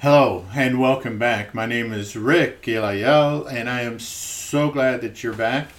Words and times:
Hello 0.00 0.44
and 0.54 0.78
welcome 0.78 1.18
back. 1.18 1.52
My 1.52 1.66
name 1.66 1.92
is 1.92 2.14
Rick 2.14 2.62
Gilayel 2.62 3.52
and 3.52 3.68
I 3.68 3.80
am 3.80 3.98
so 3.98 4.70
glad 4.70 5.00
that 5.00 5.24
you're 5.24 5.32
back. 5.32 5.70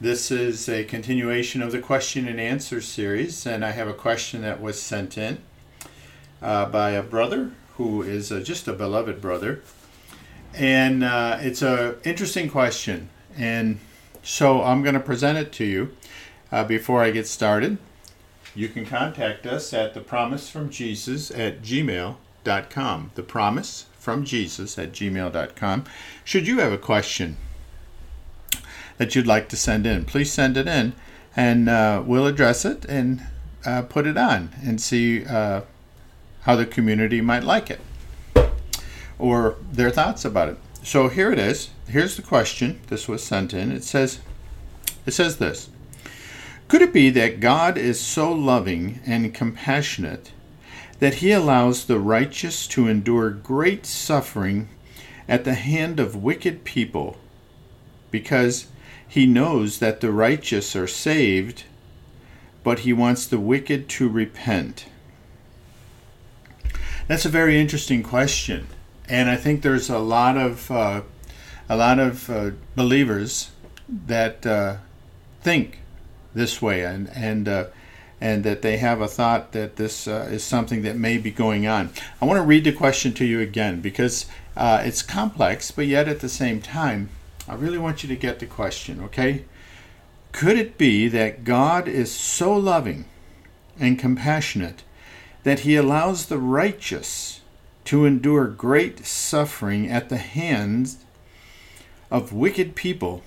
This 0.00 0.32
is 0.32 0.68
a 0.68 0.82
continuation 0.82 1.62
of 1.62 1.70
the 1.70 1.78
question 1.78 2.26
and 2.26 2.40
answer 2.40 2.80
series, 2.80 3.46
and 3.46 3.64
I 3.64 3.70
have 3.70 3.86
a 3.86 3.94
question 3.94 4.42
that 4.42 4.60
was 4.60 4.82
sent 4.82 5.16
in 5.16 5.38
uh, 6.42 6.66
by 6.66 6.90
a 6.90 7.04
brother 7.04 7.52
who 7.76 8.02
is 8.02 8.32
uh, 8.32 8.40
just 8.40 8.66
a 8.66 8.72
beloved 8.72 9.20
brother. 9.20 9.62
And 10.52 11.04
uh, 11.04 11.38
it's 11.40 11.62
an 11.62 11.98
interesting 12.02 12.50
question, 12.50 13.10
and 13.36 13.78
so 14.24 14.60
I'm 14.60 14.82
going 14.82 14.94
to 14.94 15.00
present 15.00 15.38
it 15.38 15.52
to 15.52 15.64
you 15.64 15.94
uh, 16.50 16.64
before 16.64 17.00
I 17.00 17.12
get 17.12 17.28
started. 17.28 17.78
You 18.56 18.70
can 18.70 18.84
contact 18.84 19.46
us 19.46 19.72
at 19.72 19.94
the 19.94 20.00
promise 20.00 20.50
from 20.50 20.68
Jesus 20.68 21.30
at 21.30 21.62
gmail 21.62 22.16
gmail.com. 22.48 23.10
The 23.14 23.22
promise 23.22 23.86
from 23.98 24.24
Jesus 24.24 24.78
at 24.78 24.92
gmail.com. 24.92 25.84
Should 26.24 26.46
you 26.46 26.60
have 26.60 26.72
a 26.72 26.78
question 26.78 27.36
that 28.96 29.14
you'd 29.14 29.26
like 29.26 29.48
to 29.50 29.56
send 29.56 29.86
in, 29.86 30.04
please 30.04 30.32
send 30.32 30.56
it 30.56 30.66
in 30.66 30.94
and 31.36 31.68
uh, 31.68 32.02
we'll 32.04 32.26
address 32.26 32.64
it 32.64 32.84
and 32.86 33.22
uh, 33.64 33.82
put 33.82 34.06
it 34.06 34.16
on 34.16 34.50
and 34.64 34.80
see 34.80 35.24
uh, 35.24 35.60
how 36.42 36.56
the 36.56 36.66
community 36.66 37.20
might 37.20 37.44
like 37.44 37.70
it 37.70 37.80
or 39.18 39.56
their 39.70 39.90
thoughts 39.90 40.24
about 40.24 40.48
it. 40.48 40.56
So 40.82 41.08
here 41.08 41.30
it 41.30 41.38
is. 41.38 41.70
Here's 41.88 42.16
the 42.16 42.22
question. 42.22 42.80
This 42.88 43.08
was 43.08 43.22
sent 43.22 43.52
in. 43.52 43.70
It 43.70 43.84
says, 43.84 44.20
it 45.06 45.12
says 45.12 45.38
this. 45.38 45.68
Could 46.66 46.82
it 46.82 46.92
be 46.92 47.10
that 47.10 47.40
God 47.40 47.78
is 47.78 48.00
so 48.00 48.32
loving 48.32 49.00
and 49.06 49.34
compassionate 49.34 50.32
that 50.98 51.14
he 51.14 51.30
allows 51.30 51.84
the 51.84 51.98
righteous 51.98 52.66
to 52.68 52.88
endure 52.88 53.30
great 53.30 53.86
suffering 53.86 54.68
at 55.28 55.44
the 55.44 55.54
hand 55.54 56.00
of 56.00 56.16
wicked 56.16 56.64
people, 56.64 57.16
because 58.10 58.66
he 59.06 59.26
knows 59.26 59.78
that 59.78 60.00
the 60.00 60.10
righteous 60.10 60.74
are 60.74 60.86
saved, 60.86 61.64
but 62.64 62.80
he 62.80 62.92
wants 62.92 63.26
the 63.26 63.38
wicked 63.38 63.88
to 63.88 64.08
repent? 64.08 64.86
That's 67.06 67.24
a 67.24 67.30
very 67.30 67.58
interesting 67.58 68.02
question, 68.02 68.66
and 69.08 69.30
I 69.30 69.36
think 69.36 69.62
there's 69.62 69.88
a 69.88 69.98
lot 69.98 70.36
of 70.36 70.70
uh, 70.70 71.02
a 71.68 71.76
lot 71.76 71.98
of 71.98 72.28
uh, 72.28 72.50
believers 72.74 73.50
that 73.88 74.44
uh, 74.46 74.76
think 75.42 75.78
this 76.34 76.60
way, 76.60 76.84
and 76.84 77.08
and 77.14 77.48
uh, 77.48 77.64
and 78.20 78.44
that 78.44 78.62
they 78.62 78.78
have 78.78 79.00
a 79.00 79.08
thought 79.08 79.52
that 79.52 79.76
this 79.76 80.08
uh, 80.08 80.28
is 80.30 80.42
something 80.42 80.82
that 80.82 80.96
may 80.96 81.18
be 81.18 81.30
going 81.30 81.66
on. 81.66 81.90
I 82.20 82.24
want 82.24 82.38
to 82.38 82.42
read 82.44 82.64
the 82.64 82.72
question 82.72 83.12
to 83.14 83.24
you 83.24 83.40
again 83.40 83.80
because 83.80 84.26
uh, 84.56 84.82
it's 84.84 85.02
complex, 85.02 85.70
but 85.70 85.86
yet 85.86 86.08
at 86.08 86.20
the 86.20 86.28
same 86.28 86.60
time, 86.60 87.10
I 87.46 87.54
really 87.54 87.78
want 87.78 88.02
you 88.02 88.08
to 88.08 88.16
get 88.16 88.40
the 88.40 88.46
question, 88.46 89.00
okay? 89.04 89.44
Could 90.32 90.58
it 90.58 90.76
be 90.76 91.08
that 91.08 91.44
God 91.44 91.88
is 91.88 92.12
so 92.12 92.54
loving 92.54 93.06
and 93.78 93.98
compassionate 93.98 94.82
that 95.44 95.60
he 95.60 95.76
allows 95.76 96.26
the 96.26 96.38
righteous 96.38 97.40
to 97.84 98.04
endure 98.04 98.46
great 98.46 99.06
suffering 99.06 99.88
at 99.88 100.10
the 100.10 100.18
hands 100.18 100.98
of 102.10 102.34
wicked 102.34 102.74
people 102.74 103.22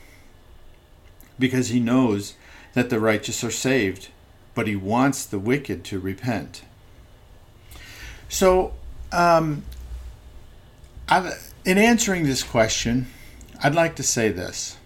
because 1.39 1.69
he 1.69 1.79
knows 1.79 2.35
that 2.73 2.91
the 2.91 2.99
righteous 2.99 3.43
are 3.43 3.49
saved? 3.49 4.09
But 4.53 4.67
he 4.67 4.75
wants 4.75 5.25
the 5.25 5.39
wicked 5.39 5.83
to 5.85 5.99
repent. 5.99 6.63
So, 8.29 8.73
um, 9.11 9.63
in 11.65 11.77
answering 11.77 12.23
this 12.23 12.43
question, 12.43 13.07
I'd 13.63 13.75
like 13.75 13.95
to 13.97 14.03
say 14.03 14.29
this 14.29 14.77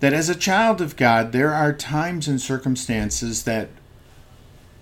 that 0.00 0.12
as 0.12 0.28
a 0.28 0.34
child 0.34 0.80
of 0.80 0.96
God, 0.96 1.32
there 1.32 1.52
are 1.52 1.72
times 1.72 2.28
and 2.28 2.40
circumstances 2.40 3.42
that 3.44 3.68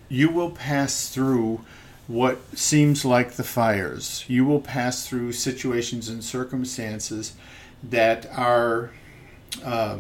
you 0.09 0.29
will 0.29 0.51
pass 0.51 1.09
through 1.09 1.63
what 2.07 2.39
seems 2.57 3.05
like 3.05 3.33
the 3.33 3.45
fires. 3.45 4.25
You 4.29 4.45
will 4.45 4.61
pass 4.61 5.09
through 5.09 5.33
situations 5.33 6.09
and 6.09 6.23
circumstances 6.23 7.33
that 7.83 8.27
are 8.37 8.91
uh, 9.65 9.99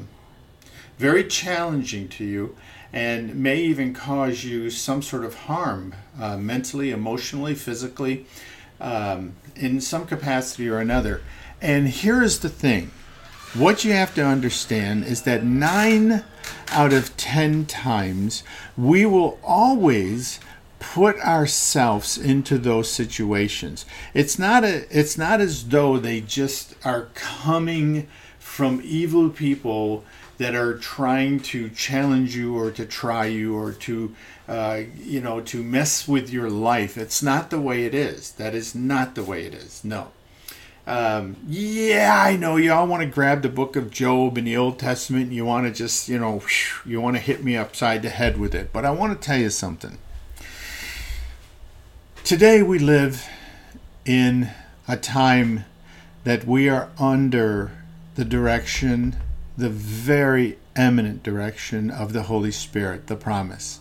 very 0.99 1.25
challenging 1.25 2.09
to 2.09 2.25
you 2.25 2.57
and 2.93 3.35
may 3.37 3.61
even 3.61 3.93
cause 3.93 4.45
you 4.45 4.71
some 4.71 5.03
sort 5.03 5.25
of 5.25 5.35
harm 5.35 5.95
uh, 6.21 6.37
mentally, 6.37 6.91
emotionally, 6.91 7.55
physically, 7.55 8.27
um, 8.81 9.35
in 9.55 9.81
some 9.81 10.07
capacity 10.07 10.69
or 10.69 10.79
another. 10.79 11.23
And 11.61 11.89
here 11.89 12.23
is 12.23 12.41
the 12.41 12.49
thing 12.49 12.91
what 13.55 13.85
you 13.85 13.93
have 13.93 14.15
to 14.15 14.23
understand 14.23 15.05
is 15.05 15.23
that 15.23 15.43
nine 15.43 16.23
out 16.69 16.93
of 16.93 17.17
ten 17.17 17.65
times 17.65 18.43
we 18.77 19.07
will 19.07 19.39
always 19.43 20.39
put 20.79 21.19
ourselves 21.21 22.19
into 22.19 22.59
those 22.59 22.91
situations 22.91 23.87
it's 24.13 24.39
not 24.39 24.63
a 24.63 24.85
it's 24.91 25.17
not 25.17 25.41
as 25.41 25.69
though 25.69 25.97
they 25.97 26.21
just 26.21 26.75
are 26.85 27.09
coming 27.15 28.07
from 28.39 28.81
evil 28.85 29.31
people 29.31 30.05
that 30.39 30.55
are 30.55 30.77
trying 30.77 31.41
to 31.41 31.71
challenge 31.71 32.37
you 32.37 32.57
or 32.57 32.71
to 32.71 32.85
try 32.85 33.27
you 33.27 33.57
or 33.57 33.73
to 33.73 34.15
uh, 34.49 34.83
you 34.99 35.21
know 35.21 35.41
to 35.41 35.63
mess 35.63 36.07
with 36.07 36.31
your 36.31 36.51
life. 36.51 36.97
It's 36.97 37.23
not 37.23 37.51
the 37.51 37.61
way 37.61 37.85
it 37.85 37.95
is. 37.95 38.33
That 38.33 38.55
is 38.55 38.75
not 38.75 39.15
the 39.15 39.25
way 39.25 39.47
it 39.47 39.55
is. 39.55 39.85
No. 39.85 40.09
Um, 40.89 41.35
yeah 41.49 42.23
i 42.25 42.37
know 42.37 42.55
you. 42.55 42.73
All 42.73 42.87
want 42.87 43.03
to 43.03 43.09
grab 43.09 43.43
the 43.43 43.49
book 43.49 43.75
of 43.75 43.91
job 43.91 44.39
in 44.39 44.45
the 44.45 44.57
old 44.57 44.79
testament 44.79 45.25
and 45.25 45.35
you 45.35 45.45
want 45.45 45.67
to 45.67 45.73
just 45.73 46.09
you 46.09 46.17
know 46.17 46.43
you 46.85 47.01
want 47.01 47.17
to 47.17 47.21
hit 47.21 47.43
me 47.43 47.57
upside 47.57 48.03
the 48.03 48.11
head 48.11 48.39
with 48.39 48.55
it. 48.55 48.73
But 48.73 48.85
i 48.85 48.91
want 48.91 49.21
to 49.21 49.27
tell 49.27 49.39
you 49.39 49.51
something. 49.51 49.99
Today 52.23 52.63
we 52.63 52.79
live 52.79 53.29
in 54.05 54.51
a 54.87 54.97
time 54.97 55.65
that 56.25 56.45
we 56.45 56.69
are 56.69 56.89
under 56.99 57.73
the 58.15 58.25
direction 58.25 59.17
the 59.57 59.71
very 59.71 60.59
eminent 60.75 61.23
direction 61.23 61.91
of 61.91 62.13
the 62.13 62.25
Holy 62.25 62.51
Spirit, 62.51 63.07
the 63.07 63.17
promise. 63.17 63.81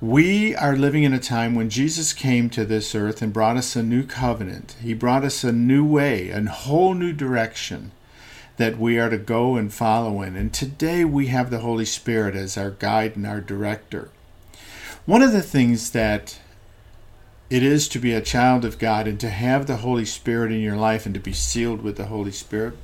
We 0.00 0.54
are 0.54 0.76
living 0.76 1.04
in 1.04 1.12
a 1.12 1.18
time 1.18 1.54
when 1.54 1.70
Jesus 1.70 2.12
came 2.12 2.50
to 2.50 2.64
this 2.64 2.94
earth 2.94 3.22
and 3.22 3.32
brought 3.32 3.56
us 3.56 3.76
a 3.76 3.82
new 3.82 4.04
covenant. 4.04 4.76
He 4.82 4.94
brought 4.94 5.24
us 5.24 5.44
a 5.44 5.52
new 5.52 5.84
way, 5.84 6.30
a 6.30 6.42
whole 6.44 6.94
new 6.94 7.12
direction 7.12 7.92
that 8.56 8.78
we 8.78 8.98
are 8.98 9.10
to 9.10 9.18
go 9.18 9.56
and 9.56 9.72
follow 9.72 10.22
in. 10.22 10.36
And 10.36 10.52
today 10.52 11.04
we 11.04 11.26
have 11.26 11.50
the 11.50 11.60
Holy 11.60 11.84
Spirit 11.84 12.34
as 12.34 12.56
our 12.56 12.70
guide 12.70 13.16
and 13.16 13.26
our 13.26 13.40
director. 13.40 14.10
One 15.04 15.22
of 15.22 15.32
the 15.32 15.42
things 15.42 15.90
that 15.90 16.38
it 17.48 17.62
is 17.62 17.88
to 17.88 17.98
be 17.98 18.12
a 18.12 18.20
child 18.20 18.64
of 18.64 18.78
God 18.78 19.06
and 19.06 19.20
to 19.20 19.30
have 19.30 19.66
the 19.66 19.76
Holy 19.76 20.04
Spirit 20.04 20.50
in 20.50 20.60
your 20.60 20.76
life 20.76 21.06
and 21.06 21.14
to 21.14 21.20
be 21.20 21.32
sealed 21.32 21.82
with 21.82 21.96
the 21.96 22.06
Holy 22.06 22.32
Spirit 22.32 22.76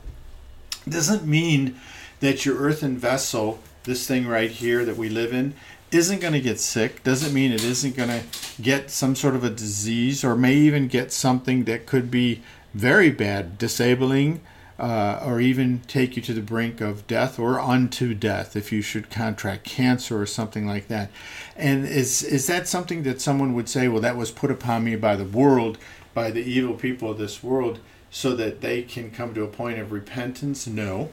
doesn't 0.88 1.26
mean 1.26 1.78
that 2.20 2.44
your 2.46 2.56
earthen 2.56 2.96
vessel, 2.96 3.60
this 3.84 4.06
thing 4.06 4.26
right 4.26 4.50
here 4.50 4.84
that 4.84 4.96
we 4.96 5.08
live 5.08 5.32
in, 5.32 5.54
isn't 5.90 6.20
going 6.20 6.32
to 6.32 6.40
get 6.40 6.58
sick. 6.58 7.02
Doesn't 7.02 7.34
mean 7.34 7.52
it 7.52 7.64
isn't 7.64 7.96
going 7.96 8.08
to 8.08 8.22
get 8.60 8.90
some 8.90 9.14
sort 9.14 9.34
of 9.34 9.44
a 9.44 9.50
disease 9.50 10.24
or 10.24 10.34
may 10.34 10.54
even 10.54 10.88
get 10.88 11.12
something 11.12 11.64
that 11.64 11.86
could 11.86 12.10
be 12.10 12.42
very 12.74 13.10
bad, 13.10 13.58
disabling, 13.58 14.40
uh, 14.78 15.22
or 15.24 15.40
even 15.40 15.80
take 15.86 16.16
you 16.16 16.22
to 16.22 16.32
the 16.32 16.40
brink 16.40 16.80
of 16.80 17.06
death 17.06 17.38
or 17.38 17.60
unto 17.60 18.14
death 18.14 18.56
if 18.56 18.72
you 18.72 18.82
should 18.82 19.10
contract 19.10 19.64
cancer 19.64 20.20
or 20.20 20.26
something 20.26 20.66
like 20.66 20.88
that. 20.88 21.10
And 21.56 21.84
is 21.84 22.22
is 22.22 22.46
that 22.46 22.66
something 22.66 23.02
that 23.02 23.20
someone 23.20 23.54
would 23.54 23.68
say, 23.68 23.86
well, 23.88 24.00
that 24.00 24.16
was 24.16 24.30
put 24.30 24.50
upon 24.50 24.84
me 24.84 24.96
by 24.96 25.14
the 25.14 25.24
world, 25.24 25.78
by 26.14 26.30
the 26.30 26.42
evil 26.42 26.74
people 26.74 27.10
of 27.10 27.18
this 27.18 27.42
world? 27.42 27.80
So 28.12 28.36
that 28.36 28.60
they 28.60 28.82
can 28.82 29.10
come 29.10 29.34
to 29.34 29.42
a 29.42 29.48
point 29.48 29.80
of 29.80 29.90
repentance? 29.90 30.66
No. 30.68 31.10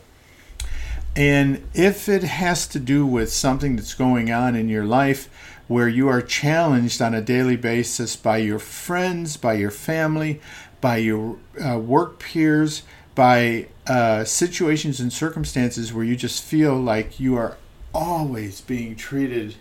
And 1.16 1.68
if 1.74 2.08
it 2.08 2.24
has 2.24 2.68
to 2.68 2.80
do 2.80 3.06
with 3.06 3.32
something 3.32 3.78
that's 3.78 3.96
going 3.96 4.32
on 4.32 4.56
in 4.56 4.70
your 4.70 4.86
life 4.86 5.30
where 5.68 5.88
you 5.88 6.08
are 6.08 6.22
challenged 6.22 7.02
on 7.02 7.16
a 7.16 7.22
daily 7.22 7.56
basis 7.56 8.16
by 8.16 8.38
your 8.38 8.60
friends, 8.60 9.38
by 9.38 9.54
your 9.54 9.72
family, 9.72 10.42
by 10.82 10.98
your 10.98 11.38
uh, 11.66 11.80
work 11.80 12.20
peers, 12.20 12.84
by 13.16 13.68
uh, 13.88 14.24
situations 14.24 15.00
and 15.00 15.12
circumstances 15.12 15.94
where 15.94 16.04
you 16.04 16.16
just 16.16 16.44
feel 16.44 16.76
like 16.76 17.20
you 17.20 17.36
are 17.38 17.58
always 17.94 18.62
being 18.62 18.96
treated 18.96 19.56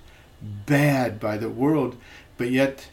bad 0.66 1.20
by 1.20 1.36
the 1.36 1.48
world, 1.48 1.96
but 2.36 2.50
yet 2.50 2.88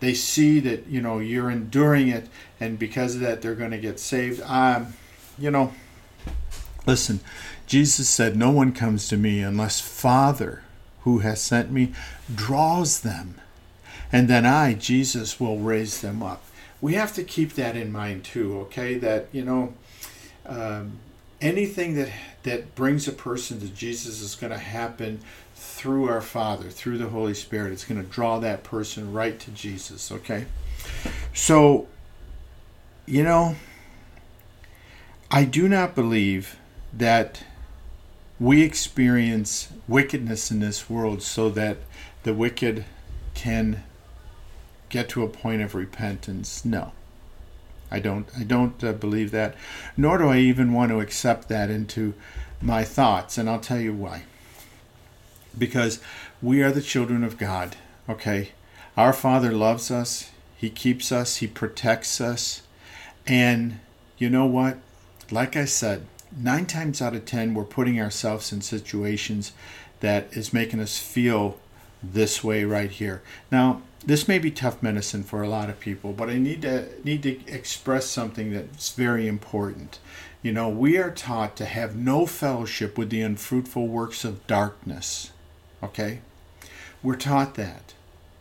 they 0.00 0.14
see 0.14 0.60
that 0.60 0.86
you 0.86 1.00
know 1.00 1.18
you're 1.18 1.50
enduring 1.50 2.08
it 2.08 2.28
and 2.60 2.78
because 2.78 3.14
of 3.14 3.20
that 3.20 3.42
they're 3.42 3.54
going 3.54 3.70
to 3.70 3.78
get 3.78 3.98
saved 3.98 4.40
um 4.42 4.94
you 5.38 5.50
know 5.50 5.72
listen 6.86 7.20
jesus 7.66 8.08
said 8.08 8.36
no 8.36 8.50
one 8.50 8.72
comes 8.72 9.08
to 9.08 9.16
me 9.16 9.40
unless 9.40 9.80
father 9.80 10.62
who 11.02 11.18
has 11.18 11.40
sent 11.40 11.70
me 11.70 11.92
draws 12.34 13.00
them 13.00 13.40
and 14.12 14.28
then 14.28 14.44
i 14.46 14.72
jesus 14.74 15.38
will 15.38 15.58
raise 15.58 16.00
them 16.00 16.22
up 16.22 16.42
we 16.80 16.94
have 16.94 17.12
to 17.14 17.24
keep 17.24 17.54
that 17.54 17.76
in 17.76 17.90
mind 17.90 18.24
too, 18.24 18.60
okay? 18.60 18.98
That, 18.98 19.28
you 19.32 19.44
know, 19.44 19.74
um, 20.46 20.92
anything 21.40 21.94
that, 21.96 22.10
that 22.48 22.74
brings 22.74 23.06
a 23.06 23.12
person 23.12 23.60
to 23.60 23.68
Jesus 23.68 24.22
is 24.22 24.34
going 24.34 24.52
to 24.52 24.58
happen 24.58 25.20
through 25.54 26.08
our 26.08 26.22
Father, 26.22 26.70
through 26.70 26.96
the 26.96 27.08
Holy 27.08 27.34
Spirit. 27.34 27.72
It's 27.72 27.84
going 27.84 28.02
to 28.02 28.08
draw 28.08 28.38
that 28.38 28.64
person 28.64 29.12
right 29.12 29.38
to 29.40 29.50
Jesus, 29.50 30.10
okay? 30.10 30.46
So, 31.34 31.88
you 33.04 33.22
know, 33.22 33.56
I 35.30 35.44
do 35.44 35.68
not 35.68 35.94
believe 35.94 36.56
that 36.92 37.44
we 38.40 38.62
experience 38.62 39.68
wickedness 39.86 40.50
in 40.50 40.60
this 40.60 40.88
world 40.88 41.20
so 41.20 41.50
that 41.50 41.76
the 42.22 42.32
wicked 42.32 42.86
can 43.34 43.84
get 44.88 45.10
to 45.10 45.22
a 45.22 45.28
point 45.28 45.60
of 45.60 45.74
repentance. 45.74 46.64
No. 46.64 46.92
I 47.90 48.00
don't 48.00 48.28
I 48.38 48.44
don't 48.44 48.82
uh, 48.84 48.92
believe 48.92 49.30
that 49.30 49.54
nor 49.96 50.18
do 50.18 50.28
I 50.28 50.38
even 50.38 50.72
want 50.72 50.90
to 50.90 51.00
accept 51.00 51.48
that 51.48 51.70
into 51.70 52.14
my 52.60 52.84
thoughts 52.84 53.38
and 53.38 53.48
I'll 53.48 53.60
tell 53.60 53.80
you 53.80 53.94
why. 53.94 54.24
Because 55.56 56.00
we 56.42 56.62
are 56.62 56.70
the 56.70 56.82
children 56.82 57.24
of 57.24 57.38
God, 57.38 57.76
okay? 58.08 58.50
Our 58.96 59.12
Father 59.12 59.52
loves 59.52 59.90
us, 59.90 60.30
he 60.56 60.70
keeps 60.70 61.12
us, 61.12 61.36
he 61.36 61.46
protects 61.46 62.20
us. 62.20 62.62
And 63.26 63.80
you 64.18 64.28
know 64.28 64.46
what? 64.46 64.78
Like 65.30 65.56
I 65.56 65.64
said, 65.64 66.06
9 66.36 66.66
times 66.66 67.00
out 67.00 67.14
of 67.14 67.24
10 67.24 67.54
we're 67.54 67.64
putting 67.64 68.00
ourselves 68.00 68.52
in 68.52 68.60
situations 68.60 69.52
that 70.00 70.28
is 70.32 70.52
making 70.52 70.80
us 70.80 70.98
feel 70.98 71.58
this 72.02 72.44
way 72.44 72.64
right 72.64 72.90
here. 72.90 73.22
Now, 73.50 73.82
this 74.04 74.28
may 74.28 74.38
be 74.38 74.50
tough 74.50 74.82
medicine 74.82 75.22
for 75.22 75.42
a 75.42 75.48
lot 75.48 75.68
of 75.68 75.80
people, 75.80 76.12
but 76.12 76.30
I 76.30 76.38
need 76.38 76.62
to 76.62 76.88
need 77.04 77.22
to 77.24 77.46
express 77.46 78.06
something 78.06 78.52
that's 78.52 78.92
very 78.92 79.26
important. 79.26 79.98
You 80.42 80.52
know, 80.52 80.68
we 80.68 80.96
are 80.98 81.10
taught 81.10 81.56
to 81.56 81.64
have 81.64 81.96
no 81.96 82.24
fellowship 82.24 82.96
with 82.96 83.10
the 83.10 83.20
unfruitful 83.22 83.88
works 83.88 84.24
of 84.24 84.46
darkness. 84.46 85.32
Okay? 85.82 86.20
We're 87.02 87.16
taught 87.16 87.54
that. 87.56 87.94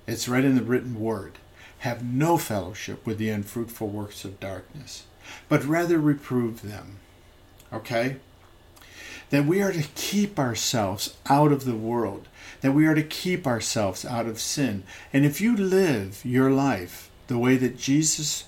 It's 0.05 0.29
right 0.29 0.45
in 0.45 0.55
the 0.55 0.63
written 0.63 0.99
word. 0.99 1.33
Have 1.79 2.03
no 2.03 2.37
fellowship 2.37 3.05
with 3.05 3.17
the 3.17 3.29
unfruitful 3.29 3.89
works 3.89 4.25
of 4.25 4.39
darkness, 4.39 5.03
but 5.49 5.65
rather 5.65 5.99
reprove 5.99 6.61
them. 6.61 6.99
Okay? 7.73 8.17
That 9.29 9.45
we 9.45 9.61
are 9.61 9.71
to 9.71 9.83
keep 9.95 10.39
ourselves 10.39 11.15
out 11.27 11.51
of 11.51 11.65
the 11.65 11.75
world 11.75 12.27
that 12.61 12.71
we 12.71 12.85
are 12.87 12.95
to 12.95 13.03
keep 13.03 13.45
ourselves 13.45 14.05
out 14.05 14.25
of 14.25 14.39
sin. 14.39 14.83
And 15.13 15.25
if 15.25 15.41
you 15.41 15.55
live 15.55 16.21
your 16.25 16.49
life 16.49 17.09
the 17.27 17.37
way 17.37 17.57
that 17.57 17.77
Jesus 17.77 18.45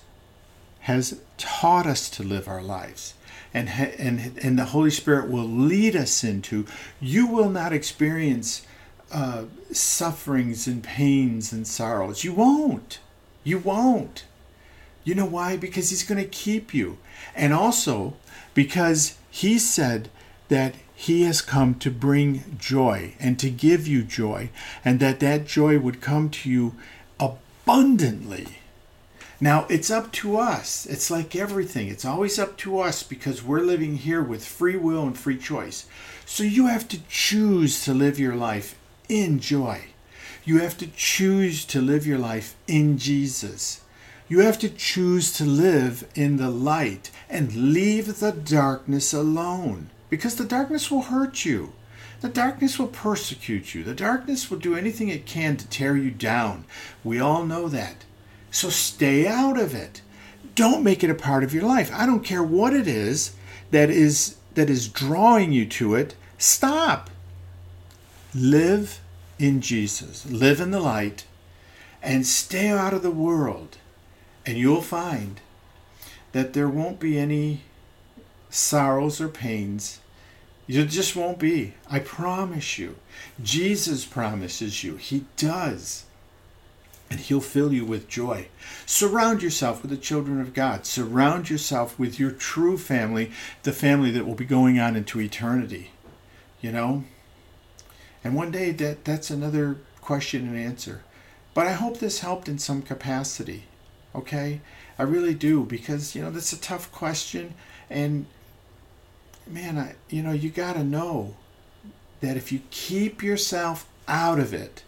has 0.80 1.20
taught 1.36 1.86
us 1.86 2.08
to 2.10 2.22
live 2.22 2.48
our 2.48 2.62
lives, 2.62 3.14
and, 3.52 3.68
and, 3.68 4.38
and 4.42 4.58
the 4.58 4.66
Holy 4.66 4.90
Spirit 4.90 5.30
will 5.30 5.48
lead 5.48 5.94
us 5.94 6.24
into, 6.24 6.66
you 7.00 7.26
will 7.26 7.50
not 7.50 7.72
experience 7.72 8.66
uh, 9.12 9.44
sufferings 9.72 10.66
and 10.66 10.82
pains 10.82 11.52
and 11.52 11.66
sorrows. 11.66 12.24
You 12.24 12.32
won't. 12.32 13.00
You 13.42 13.58
won't. 13.58 14.24
You 15.02 15.14
know 15.14 15.26
why? 15.26 15.56
Because 15.56 15.90
He's 15.90 16.04
going 16.04 16.22
to 16.22 16.28
keep 16.28 16.72
you. 16.72 16.98
And 17.34 17.52
also 17.52 18.14
because 18.54 19.16
He 19.30 19.58
said 19.58 20.10
that 20.50 20.74
he 20.94 21.22
has 21.22 21.40
come 21.40 21.74
to 21.76 21.90
bring 21.90 22.56
joy 22.58 23.14
and 23.18 23.38
to 23.38 23.48
give 23.48 23.86
you 23.86 24.02
joy, 24.02 24.50
and 24.84 25.00
that 25.00 25.20
that 25.20 25.46
joy 25.46 25.78
would 25.78 26.02
come 26.02 26.28
to 26.28 26.50
you 26.50 26.74
abundantly. 27.18 28.46
Now, 29.40 29.64
it's 29.70 29.90
up 29.90 30.12
to 30.12 30.36
us. 30.36 30.84
It's 30.84 31.10
like 31.10 31.34
everything, 31.34 31.88
it's 31.88 32.04
always 32.04 32.38
up 32.38 32.58
to 32.58 32.78
us 32.80 33.02
because 33.02 33.42
we're 33.42 33.60
living 33.60 33.96
here 33.96 34.22
with 34.22 34.44
free 34.44 34.76
will 34.76 35.04
and 35.04 35.18
free 35.18 35.38
choice. 35.38 35.86
So 36.26 36.42
you 36.42 36.66
have 36.66 36.86
to 36.88 37.00
choose 37.08 37.82
to 37.84 37.94
live 37.94 38.18
your 38.18 38.36
life 38.36 38.78
in 39.08 39.38
joy. 39.38 39.84
You 40.44 40.58
have 40.58 40.76
to 40.78 40.86
choose 40.88 41.64
to 41.66 41.80
live 41.80 42.06
your 42.06 42.18
life 42.18 42.56
in 42.66 42.98
Jesus. 42.98 43.80
You 44.28 44.40
have 44.40 44.58
to 44.58 44.68
choose 44.68 45.32
to 45.34 45.44
live 45.44 46.06
in 46.14 46.36
the 46.36 46.50
light 46.50 47.10
and 47.28 47.72
leave 47.72 48.20
the 48.20 48.32
darkness 48.32 49.14
alone 49.14 49.88
because 50.10 50.36
the 50.36 50.44
darkness 50.44 50.90
will 50.90 51.02
hurt 51.02 51.44
you. 51.44 51.72
The 52.20 52.28
darkness 52.28 52.78
will 52.78 52.88
persecute 52.88 53.74
you. 53.74 53.82
The 53.82 53.94
darkness 53.94 54.50
will 54.50 54.58
do 54.58 54.74
anything 54.74 55.08
it 55.08 55.24
can 55.24 55.56
to 55.56 55.66
tear 55.68 55.96
you 55.96 56.10
down. 56.10 56.66
We 57.02 57.18
all 57.18 57.46
know 57.46 57.68
that. 57.68 58.04
So 58.50 58.68
stay 58.68 59.26
out 59.26 59.58
of 59.58 59.74
it. 59.74 60.02
Don't 60.54 60.84
make 60.84 61.02
it 61.02 61.10
a 61.10 61.14
part 61.14 61.44
of 61.44 61.54
your 61.54 61.62
life. 61.62 61.90
I 61.94 62.04
don't 62.04 62.24
care 62.24 62.42
what 62.42 62.74
it 62.74 62.86
is 62.86 63.34
that 63.70 63.88
is 63.88 64.36
that 64.54 64.68
is 64.68 64.88
drawing 64.88 65.52
you 65.52 65.64
to 65.64 65.94
it. 65.94 66.14
Stop. 66.36 67.08
Live 68.34 69.00
in 69.38 69.60
Jesus. 69.60 70.26
Live 70.26 70.60
in 70.60 70.72
the 70.72 70.80
light 70.80 71.24
and 72.02 72.26
stay 72.26 72.68
out 72.68 72.92
of 72.92 73.02
the 73.02 73.10
world. 73.10 73.78
And 74.44 74.58
you'll 74.58 74.82
find 74.82 75.40
that 76.32 76.52
there 76.52 76.68
won't 76.68 76.98
be 76.98 77.18
any 77.18 77.62
sorrows 78.50 79.20
or 79.20 79.28
pains. 79.28 80.00
You 80.66 80.84
just 80.84 81.16
won't 81.16 81.38
be. 81.38 81.74
I 81.90 81.98
promise 81.98 82.78
you. 82.78 82.96
Jesus 83.42 84.04
promises 84.04 84.84
you. 84.84 84.96
He 84.96 85.24
does. 85.36 86.04
And 87.10 87.18
He'll 87.18 87.40
fill 87.40 87.72
you 87.72 87.84
with 87.84 88.06
joy. 88.06 88.48
Surround 88.86 89.42
yourself 89.42 89.82
with 89.82 89.90
the 89.90 89.96
children 89.96 90.40
of 90.40 90.54
God. 90.54 90.86
Surround 90.86 91.50
yourself 91.50 91.98
with 91.98 92.20
your 92.20 92.30
true 92.30 92.78
family, 92.78 93.32
the 93.64 93.72
family 93.72 94.12
that 94.12 94.24
will 94.24 94.36
be 94.36 94.44
going 94.44 94.78
on 94.78 94.94
into 94.94 95.20
eternity. 95.20 95.90
You 96.60 96.70
know? 96.70 97.04
And 98.22 98.36
one 98.36 98.52
day 98.52 98.70
that, 98.70 99.04
that's 99.04 99.30
another 99.30 99.78
question 100.00 100.46
and 100.46 100.56
answer. 100.56 101.02
But 101.52 101.66
I 101.66 101.72
hope 101.72 101.98
this 101.98 102.20
helped 102.20 102.48
in 102.48 102.58
some 102.58 102.82
capacity. 102.82 103.64
Okay? 104.14 104.60
I 104.98 105.02
really 105.02 105.34
do 105.34 105.64
because, 105.64 106.14
you 106.14 106.22
know, 106.22 106.30
that's 106.30 106.52
a 106.52 106.60
tough 106.60 106.92
question. 106.92 107.54
And 107.88 108.26
man, 109.50 109.78
I, 109.78 109.94
you 110.08 110.22
know, 110.22 110.32
you 110.32 110.50
got 110.50 110.74
to 110.74 110.84
know 110.84 111.36
that 112.20 112.36
if 112.36 112.52
you 112.52 112.60
keep 112.70 113.22
yourself 113.22 113.86
out 114.06 114.38
of 114.38 114.52
it, 114.54 114.82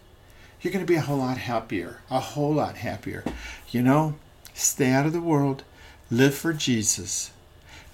you're 0.61 0.73
going 0.73 0.85
to 0.85 0.91
be 0.91 0.97
a 0.97 1.01
whole 1.01 1.17
lot 1.17 1.37
happier, 1.37 1.97
a 2.09 2.19
whole 2.19 2.53
lot 2.53 2.77
happier. 2.77 3.23
You 3.69 3.81
know, 3.81 4.15
stay 4.53 4.91
out 4.91 5.05
of 5.05 5.13
the 5.13 5.21
world, 5.21 5.63
live 6.09 6.35
for 6.35 6.53
Jesus. 6.53 7.31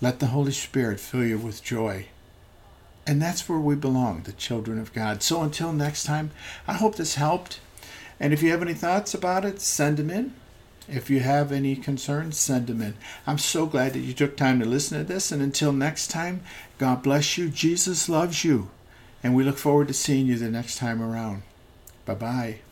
Let 0.01 0.19
the 0.19 0.27
Holy 0.27 0.51
Spirit 0.51 0.99
fill 0.99 1.25
you 1.25 1.37
with 1.37 1.63
joy. 1.63 2.07
And 3.07 3.21
that's 3.21 3.49
where 3.49 3.59
we 3.59 3.75
belong, 3.75 4.21
the 4.23 4.31
children 4.33 4.77
of 4.77 4.93
God. 4.93 5.23
So 5.23 5.41
until 5.41 5.73
next 5.73 6.03
time, 6.03 6.31
I 6.67 6.73
hope 6.73 6.95
this 6.95 7.15
helped. 7.15 7.59
And 8.19 8.33
if 8.33 8.43
you 8.43 8.51
have 8.51 8.61
any 8.61 8.75
thoughts 8.75 9.13
about 9.13 9.45
it, 9.45 9.61
send 9.61 9.97
them 9.97 10.09
in. 10.11 10.33
If 10.91 11.09
you 11.09 11.19
have 11.19 11.51
any 11.51 11.75
concerns, 11.75 12.37
send 12.37 12.67
them 12.67 12.81
in. 12.81 12.95
I'm 13.27 13.37
so 13.37 13.65
glad 13.65 13.93
that 13.93 13.99
you 13.99 14.13
took 14.13 14.35
time 14.35 14.59
to 14.59 14.65
listen 14.65 14.97
to 14.97 15.03
this. 15.03 15.31
And 15.31 15.41
until 15.41 15.71
next 15.71 16.07
time, 16.07 16.41
God 16.77 17.03
bless 17.03 17.37
you. 17.37 17.49
Jesus 17.49 18.09
loves 18.09 18.43
you. 18.43 18.69
And 19.23 19.35
we 19.35 19.43
look 19.43 19.57
forward 19.57 19.87
to 19.89 19.93
seeing 19.93 20.27
you 20.27 20.37
the 20.37 20.49
next 20.49 20.77
time 20.77 21.01
around. 21.01 21.43
Bye 22.05 22.15
bye. 22.15 22.68